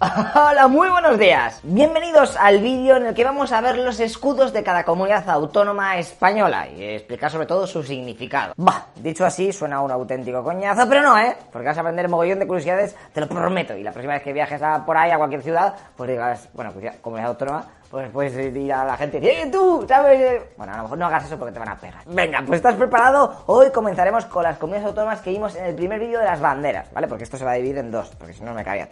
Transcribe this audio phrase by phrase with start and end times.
[0.00, 1.60] Hola, muy buenos días.
[1.62, 5.98] Bienvenidos al vídeo en el que vamos a ver los escudos de cada comunidad autónoma
[5.98, 8.54] española y explicar sobre todo su significado.
[8.56, 11.36] Bah, dicho así suena un auténtico coñazo, pero no, ¿eh?
[11.52, 13.76] Porque vas a aprender mogollón de curiosidades, te lo prometo.
[13.76, 16.72] Y la próxima vez que viajes a por ahí a cualquier ciudad, pues digas, bueno,
[17.02, 19.84] comunidad autónoma, pues puedes ir a la gente y ¡Eh, tú!
[19.88, 20.42] ¿Sabes?
[20.56, 22.02] Bueno, a lo mejor no hagas eso porque te van a pegar.
[22.06, 23.42] Venga, pues estás preparado.
[23.46, 26.92] Hoy comenzaremos con las comunidades autónomas que vimos en el primer vídeo de las banderas,
[26.92, 27.08] ¿vale?
[27.08, 28.88] Porque esto se va a dividir en dos, porque si no me cabía.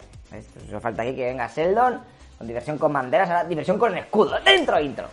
[0.67, 2.01] Solo falta aquí que venga Sheldon
[2.37, 4.37] con diversión con banderas, ahora diversión con escudo.
[4.45, 5.07] ¡Dentro intro!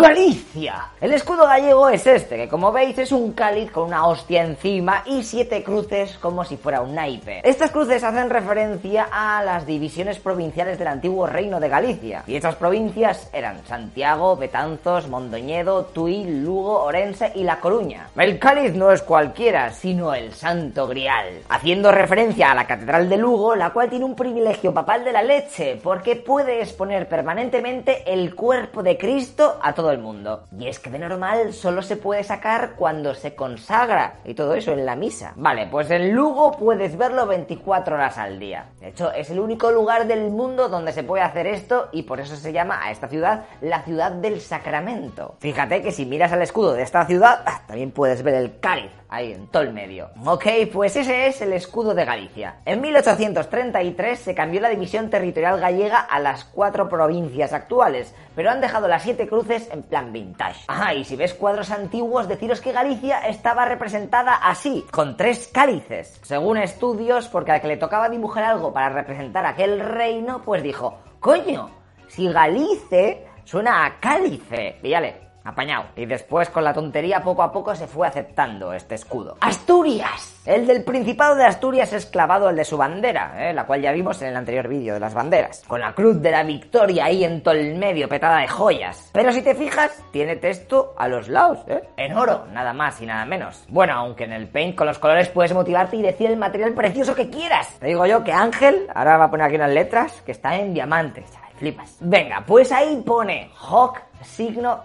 [0.00, 0.90] Galicia.
[1.00, 5.02] El escudo gallego es este, que como veis es un cáliz con una hostia encima
[5.04, 7.40] y siete cruces como si fuera un naipe.
[7.42, 12.22] Estas cruces hacen referencia a las divisiones provinciales del antiguo reino de Galicia.
[12.28, 18.10] Y estas provincias eran Santiago, Betanzos, Mondoñedo, Tui, Lugo, Orense y La Coruña.
[18.14, 21.40] El cáliz no es cualquiera, sino el Santo Grial.
[21.48, 25.22] Haciendo referencia a la Catedral de Lugo, la cual tiene un privilegio papal de la
[25.22, 30.44] leche, porque puede exponer permanentemente el cuerpo de Cristo a todo el mundo.
[30.58, 34.72] Y es que de normal solo se puede sacar cuando se consagra y todo eso
[34.72, 35.32] en la misa.
[35.36, 38.66] Vale, pues en Lugo puedes verlo 24 horas al día.
[38.80, 42.20] De hecho, es el único lugar del mundo donde se puede hacer esto y por
[42.20, 45.36] eso se llama a esta ciudad la ciudad del Sacramento.
[45.40, 49.32] Fíjate que si miras al escudo de esta ciudad, también puedes ver el cáliz ahí
[49.32, 50.10] en todo el medio.
[50.24, 52.56] Ok, pues ese es el escudo de Galicia.
[52.64, 58.60] En 1833 se cambió la división territorial gallega a las cuatro provincias actuales, pero han
[58.60, 60.64] dejado las siete cruces en plan vintage.
[60.68, 66.20] Ajá, y si ves cuadros antiguos, deciros que Galicia estaba representada así, con tres cálices.
[66.22, 70.98] Según estudios, porque al que le tocaba dibujar algo para representar aquel reino, pues dijo,
[71.20, 71.70] coño,
[72.08, 74.76] si Galice suena a cálice.
[74.80, 75.86] Fíjale, Apañado.
[75.96, 79.38] Y después con la tontería poco a poco se fue aceptando este escudo.
[79.40, 80.42] ¡Asturias!
[80.44, 83.54] El del Principado de Asturias es clavado el de su bandera, ¿eh?
[83.54, 85.64] la cual ya vimos en el anterior vídeo de las banderas.
[85.66, 89.10] Con la cruz de la victoria ahí en todo el medio petada de joyas.
[89.14, 91.82] Pero si te fijas, tiene texto a los lados, ¿eh?
[91.96, 93.64] En oro, nada más y nada menos.
[93.68, 97.14] Bueno, aunque en el paint con los colores puedes motivarte y decir el material precioso
[97.14, 97.78] que quieras.
[97.78, 100.74] Te digo yo que Ángel, ahora va a poner aquí unas letras, que está en
[100.74, 101.24] diamantes,
[101.58, 101.96] flipas.
[102.00, 104.84] Venga, pues ahí pone Hawk signo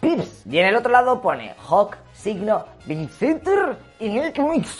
[0.00, 0.48] Pierce.
[0.48, 3.76] Y en el otro lado pone Hawk signo Vincenter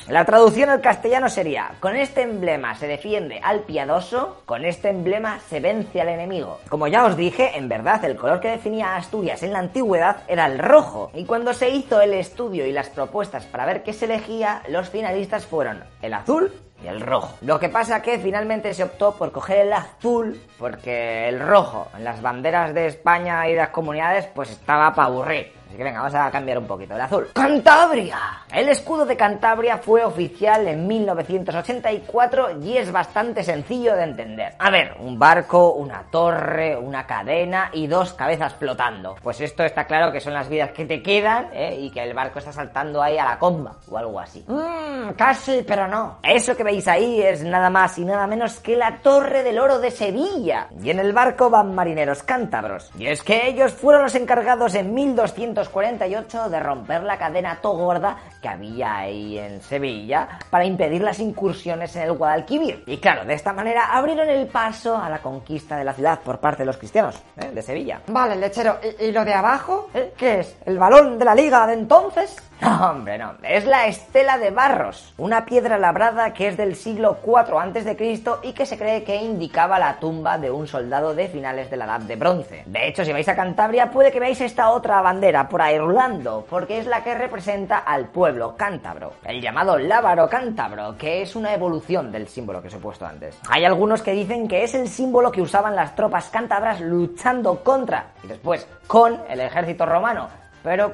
[0.08, 5.41] La traducción al castellano sería, con este emblema se defiende al piadoso, con este emblema
[5.48, 6.58] se vence al enemigo.
[6.69, 10.46] Como ya os dije, en verdad el color que definía Asturias en la antigüedad era
[10.46, 14.04] el rojo, y cuando se hizo el estudio y las propuestas para ver qué se
[14.04, 16.52] elegía, los finalistas fueron el azul,
[16.84, 17.36] y el rojo.
[17.40, 22.04] Lo que pasa que finalmente se optó por coger el azul porque el rojo en
[22.04, 25.63] las banderas de España y las comunidades pues estaba para aburrir.
[25.74, 26.94] Así que venga, vamos a cambiar un poquito.
[26.94, 27.30] El azul.
[27.32, 28.44] ¡Cantabria!
[28.52, 34.54] El escudo de Cantabria fue oficial en 1984 y es bastante sencillo de entender.
[34.60, 39.16] A ver, un barco, una torre, una cadena y dos cabezas flotando.
[39.20, 41.76] Pues esto está claro que son las vidas que te quedan ¿eh?
[41.76, 44.44] y que el barco está saltando ahí a la comba o algo así.
[44.46, 46.18] Mmm, casi, pero no.
[46.22, 49.80] Eso que veis ahí es nada más y nada menos que la Torre del Oro
[49.80, 50.68] de Sevilla.
[50.80, 52.92] Y en el barco van marineros cántabros.
[52.96, 58.16] Y es que ellos fueron los encargados en 1200 48 de romper la cadena togorda
[58.41, 62.84] que había ahí en Sevilla para impedir las incursiones en el Guadalquivir.
[62.86, 66.38] Y claro, de esta manera abrieron el paso a la conquista de la ciudad por
[66.38, 67.50] parte de los cristianos ¿eh?
[67.52, 68.00] de Sevilla.
[68.08, 69.88] Vale, lechero, ¿y, lo de abajo?
[69.94, 70.12] ¿Eh?
[70.16, 70.56] ¿Qué es?
[70.66, 72.36] ¿El balón de la liga de entonces?
[72.60, 73.34] No, hombre, no.
[73.42, 78.22] Es la estela de Barros, una piedra labrada que es del siglo IV a.C.
[78.42, 81.84] y que se cree que indicaba la tumba de un soldado de finales de la
[81.84, 82.62] Edad de Bronce.
[82.66, 86.47] De hecho, si vais a Cantabria, puede que veáis esta otra bandera por ahí rulando,
[86.48, 91.53] porque es la que representa al pueblo cántabro, el llamado lábaro cántabro, que es una
[91.54, 93.38] evolución del símbolo que os he puesto antes.
[93.48, 98.12] Hay algunos que dicen que es el símbolo que usaban las tropas cántabras luchando contra
[98.22, 100.28] y después con el ejército romano,
[100.62, 100.93] pero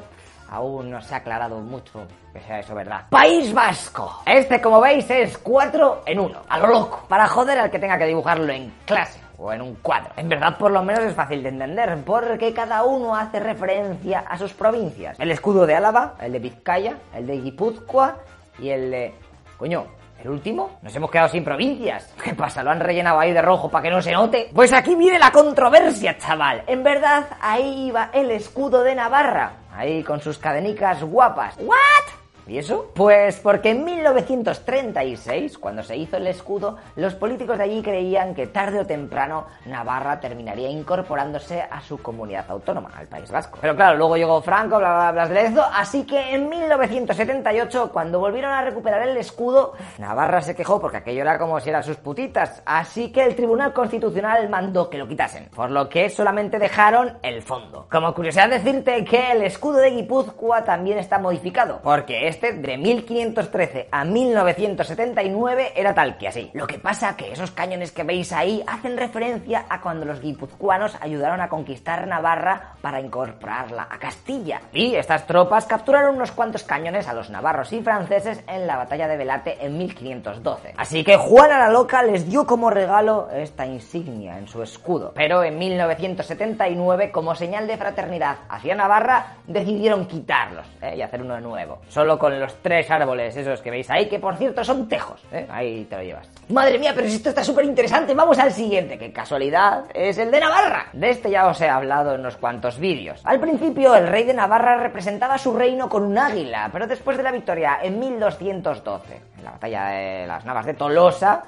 [0.50, 3.06] aún no se ha aclarado mucho que sea eso verdad.
[3.10, 4.22] País Vasco.
[4.26, 6.42] Este, como veis, es 4 en 1.
[6.48, 7.04] A lo loco.
[7.08, 10.10] Para joder al que tenga que dibujarlo en clase o en un cuadro.
[10.16, 14.36] En verdad, por lo menos es fácil de entender, porque cada uno hace referencia a
[14.36, 15.18] sus provincias.
[15.18, 18.18] El escudo de Álava, el de Vizcaya, el de Guipúzcoa
[18.58, 19.14] y el de...
[19.56, 19.86] Coño,
[20.22, 20.78] ¿El último?
[20.82, 22.12] Nos hemos quedado sin provincias.
[22.22, 22.62] ¿Qué pasa?
[22.62, 24.50] ¿Lo han rellenado ahí de rojo para que no se note?
[24.54, 26.62] Pues aquí viene la controversia, chaval.
[26.66, 29.52] En verdad, ahí iba el escudo de Navarra.
[29.80, 31.54] Ahí con sus cadenicas guapas.
[31.56, 32.19] ¿What?
[32.46, 32.90] ¿Y eso?
[32.94, 38.46] Pues porque en 1936, cuando se hizo el escudo, los políticos de allí creían que
[38.46, 43.58] tarde o temprano Navarra terminaría incorporándose a su comunidad autónoma, al País Vasco.
[43.60, 48.52] Pero claro, luego llegó Franco, bla bla bla, bla así que en 1978, cuando volvieron
[48.52, 52.62] a recuperar el escudo, Navarra se quejó porque aquello era como si eran sus putitas,
[52.66, 57.42] así que el Tribunal Constitucional mandó que lo quitasen, por lo que solamente dejaron el
[57.42, 57.86] fondo.
[57.90, 63.88] Como curiosidad decirte que el escudo de Guipúzcoa también está modificado, porque este, de 1513
[63.90, 66.50] a 1979, era tal que así.
[66.54, 70.96] Lo que pasa que esos cañones que veis ahí hacen referencia a cuando los guipuzcoanos
[71.00, 74.60] ayudaron a conquistar Navarra para incorporarla a Castilla.
[74.72, 79.08] Y estas tropas capturaron unos cuantos cañones a los navarros y franceses en la batalla
[79.08, 80.74] de Velate en 1512.
[80.76, 85.12] Así que Juana la Loca les dio como regalo esta insignia en su escudo.
[85.14, 90.94] Pero en 1979, como señal de fraternidad hacia Navarra, decidieron quitarlos ¿eh?
[90.96, 91.80] y hacer uno nuevo.
[91.88, 95.24] Solo con los tres árboles esos que veis ahí, que por cierto son tejos.
[95.32, 95.46] ¿eh?
[95.50, 96.28] Ahí te lo llevas.
[96.50, 100.30] Madre mía, pero si esto está súper interesante, vamos al siguiente, que casualidad es el
[100.30, 100.88] de Navarra.
[100.92, 103.22] De este ya os he hablado en unos cuantos vídeos.
[103.24, 107.22] Al principio el rey de Navarra representaba su reino con un águila, pero después de
[107.22, 111.42] la victoria en 1212, en la batalla de las Navas de Tolosa,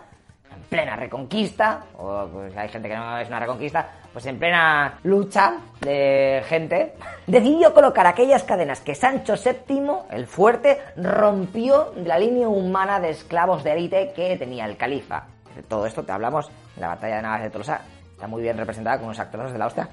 [0.51, 4.99] en plena reconquista, o pues hay gente que no es una reconquista, pues en plena
[5.03, 6.95] lucha de gente,
[7.27, 9.81] decidió colocar aquellas cadenas que Sancho VII,
[10.11, 15.25] el fuerte, rompió de la línea humana de esclavos de élite que tenía el califa.
[15.57, 17.81] De todo esto te hablamos en la batalla de Navas de Tolosa,
[18.13, 19.89] está muy bien representada con unos actores de la hostia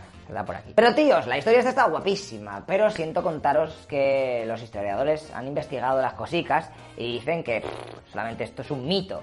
[0.75, 6.13] Pero tíos, la historia está guapísima, pero siento contaros que los historiadores han investigado las
[6.13, 7.63] cosicas y dicen que
[8.11, 9.21] solamente esto es un mito.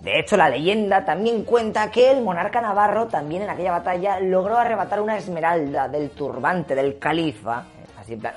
[0.00, 4.56] De hecho, la leyenda también cuenta que el monarca navarro también en aquella batalla logró
[4.56, 7.64] arrebatar una esmeralda del turbante del califa.
[7.98, 8.34] Así en plan,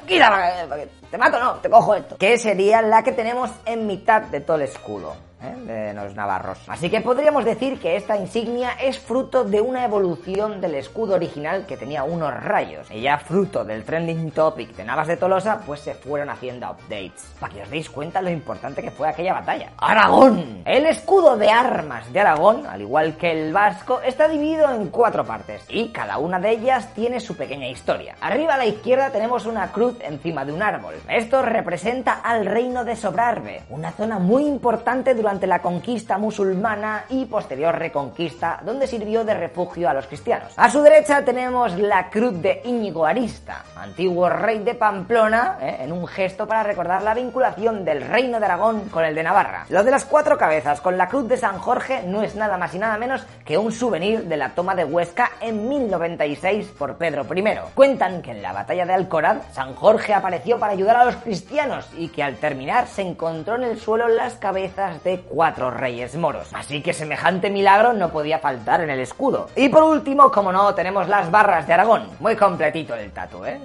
[1.11, 2.17] te mato, no, te cojo esto.
[2.17, 5.26] Que sería la que tenemos en mitad de todo el escudo.
[5.41, 5.55] ¿Eh?
[5.65, 6.59] de los navarros.
[6.67, 11.65] Así que podríamos decir que esta insignia es fruto de una evolución del escudo original
[11.65, 12.89] que tenía unos rayos.
[12.91, 17.33] Y ya fruto del trending topic de Navas de Tolosa, pues se fueron haciendo updates.
[17.39, 19.71] Para que os deis cuenta lo importante que fue aquella batalla.
[19.77, 20.61] ¡Aragón!
[20.65, 25.25] El escudo de armas de Aragón, al igual que el vasco, está dividido en cuatro
[25.25, 25.63] partes.
[25.69, 28.15] Y cada una de ellas tiene su pequeña historia.
[28.21, 30.95] Arriba a la izquierda tenemos una cruz encima de un árbol.
[31.09, 37.03] Esto representa al reino de Sobrarbe, una zona muy importante durante durante la conquista musulmana
[37.09, 40.53] y posterior reconquista, donde sirvió de refugio a los cristianos.
[40.55, 45.79] A su derecha tenemos la cruz de Íñigo Arista, antiguo rey de Pamplona, ¿eh?
[45.81, 49.65] en un gesto para recordar la vinculación del reino de Aragón con el de Navarra.
[49.67, 52.73] Lo de las cuatro cabezas con la cruz de San Jorge no es nada más
[52.73, 57.25] y nada menos que un souvenir de la toma de Huesca en 1096 por Pedro
[57.35, 57.43] I.
[57.75, 61.85] Cuentan que en la batalla de Alcoraz, San Jorge apareció para ayudar a los cristianos
[61.97, 66.49] y que al terminar se encontró en el suelo las cabezas de cuatro reyes moros.
[66.53, 69.49] Así que semejante milagro no podía faltar en el escudo.
[69.55, 72.09] Y por último, como no, tenemos las barras de Aragón.
[72.19, 73.59] Muy completito el tatu, ¿eh?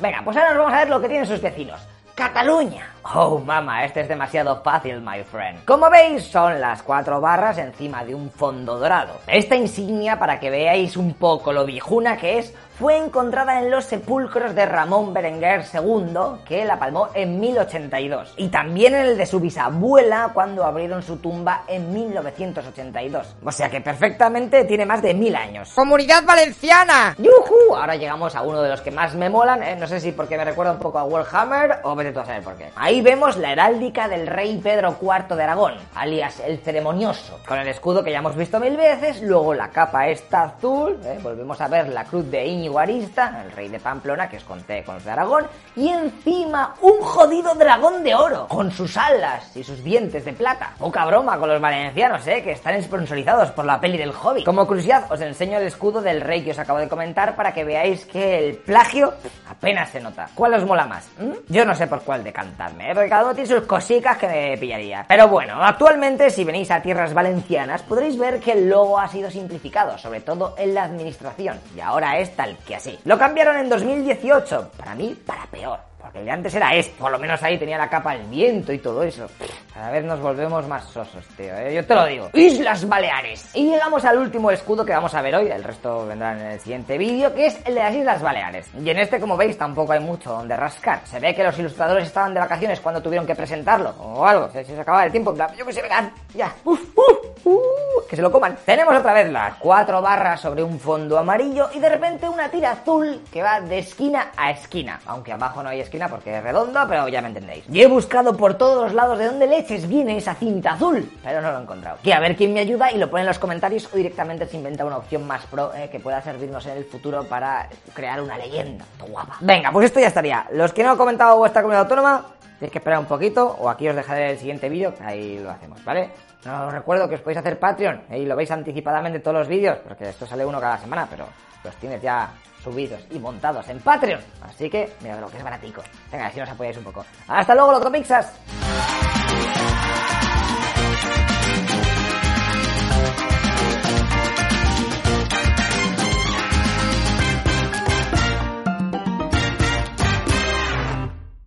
[0.00, 1.80] Venga, pues ahora nos vamos a ver lo que tienen sus vecinos.
[2.14, 2.94] Cataluña.
[3.14, 5.64] Oh, mama, este es demasiado fácil, my friend.
[5.64, 9.14] Como veis, son las cuatro barras encima de un fondo dorado.
[9.26, 13.86] Esta insignia, para que veáis un poco lo viejuna que es, fue encontrada en los
[13.86, 19.26] sepulcros de Ramón Berenguer II, que la palmó en 1082, y también en el de
[19.26, 23.34] su bisabuela cuando abrieron su tumba en 1982.
[23.44, 25.72] O sea que perfectamente tiene más de mil años.
[25.74, 27.16] ¡Comunidad Valenciana!
[27.18, 27.74] ¡Yujú!
[27.74, 29.74] Ahora llegamos a uno de los que más me molan, ¿eh?
[29.74, 32.44] no sé si porque me recuerda un poco a Warhammer o vete tú a saber
[32.44, 32.70] por qué.
[32.76, 37.68] Ahí vemos la heráldica del rey Pedro IV de Aragón, alias el ceremonioso, con el
[37.68, 41.18] escudo que ya hemos visto mil veces, luego la capa esta azul, ¿eh?
[41.22, 44.84] volvemos a ver la cruz de Iñigo Guarista, el rey de Pamplona, que es conté
[44.84, 49.64] con los de Aragón, y encima un jodido dragón de oro, con sus alas y
[49.64, 50.72] sus dientes de plata.
[50.78, 54.44] Poca broma con los valencianos, eh, que están sponsorizados por la peli del hobby.
[54.44, 57.64] Como curiosidad, os enseño el escudo del rey que os acabo de comentar para que
[57.64, 59.14] veáis que el plagio
[59.50, 60.28] apenas se nota.
[60.34, 61.08] ¿Cuál os mola más?
[61.18, 61.52] ¿Mm?
[61.52, 62.94] Yo no sé por cuál decantarme, ¿eh?
[62.94, 65.04] porque cada uno tiene sus cositas que me pillaría.
[65.06, 69.30] Pero bueno, actualmente si venís a tierras valencianas podréis ver que el logo ha sido
[69.30, 72.98] simplificado, sobre todo en la administración, y ahora es tal que así.
[73.04, 75.78] Lo cambiaron en 2018, para mí, para peor.
[76.08, 78.78] Porque el antes era este, por lo menos ahí tenía la capa del viento y
[78.78, 79.26] todo eso.
[79.74, 81.74] Cada vez nos volvemos más sosos, tío, ¿eh?
[81.74, 82.30] yo te lo digo.
[82.32, 83.50] Islas Baleares.
[83.54, 86.60] Y llegamos al último escudo que vamos a ver hoy, el resto vendrá en el
[86.60, 88.70] siguiente vídeo, que es el de las Islas Baleares.
[88.82, 91.02] Y en este, como veis, tampoco hay mucho donde rascar.
[91.04, 94.64] Se ve que los ilustradores estaban de vacaciones cuando tuvieron que presentarlo, o algo, se,
[94.64, 97.27] se acababa el tiempo, yo que sé, vengan, ya, uf, uf.
[97.44, 97.78] ¡Uh!
[98.08, 98.56] que se lo coman.
[98.64, 102.72] Tenemos otra vez las cuatro barras sobre un fondo amarillo y de repente una tira
[102.72, 105.00] azul que va de esquina a esquina.
[105.06, 107.64] Aunque abajo no hay esquina porque es redondo, pero ya me entendéis.
[107.70, 111.42] Y he buscado por todos los lados de dónde leches viene esa cinta azul, pero
[111.42, 111.98] no lo he encontrado.
[112.02, 114.56] Que a ver quién me ayuda y lo pone en los comentarios o directamente se
[114.56, 118.38] inventa una opción más pro eh, que pueda servirnos en el futuro para crear una
[118.38, 118.84] leyenda.
[119.06, 119.36] Guapa.
[119.40, 120.46] Venga, pues esto ya estaría.
[120.52, 122.24] Los que no han comentado vuestra comunidad autónoma,
[122.58, 125.84] tenéis que esperar un poquito o aquí os dejaré el siguiente vídeo, ahí lo hacemos,
[125.84, 126.10] ¿vale?
[126.48, 130.08] Os recuerdo que os podéis hacer Patreon y lo veis anticipadamente todos los vídeos, porque
[130.08, 131.26] esto sale uno cada semana, pero
[131.62, 132.30] los tienes ya
[132.62, 134.20] subidos y montados en Patreon.
[134.42, 135.82] Así que, mira lo que es baratico.
[136.10, 137.04] Venga, así nos apoyáis un poco.
[137.28, 138.57] Hasta luego, Locomixas.